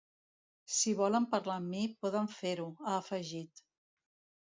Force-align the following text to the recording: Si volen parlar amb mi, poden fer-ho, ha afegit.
Si 0.75 0.93
volen 1.01 1.27
parlar 1.35 1.59
amb 1.63 1.71
mi, 1.75 1.83
poden 2.07 2.33
fer-ho, 2.41 2.69
ha 2.85 2.99
afegit. 3.05 3.67